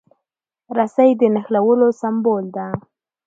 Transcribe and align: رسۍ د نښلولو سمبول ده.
رسۍ 0.77 1.09
د 1.19 1.21
نښلولو 1.35 1.87
سمبول 2.01 2.45
ده. 2.55 2.67